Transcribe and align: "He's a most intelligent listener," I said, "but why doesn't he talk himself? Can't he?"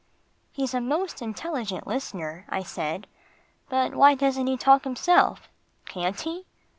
"He's 0.51 0.73
a 0.73 0.81
most 0.81 1.21
intelligent 1.21 1.85
listener," 1.85 2.47
I 2.49 2.63
said, 2.63 3.05
"but 3.69 3.93
why 3.93 4.15
doesn't 4.15 4.47
he 4.47 4.57
talk 4.57 4.83
himself? 4.83 5.47
Can't 5.85 6.19
he?" 6.19 6.47